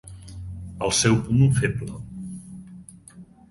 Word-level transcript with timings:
El 0.87 0.93
seu 0.99 1.19
punt 1.27 1.53
feble. 1.59 2.01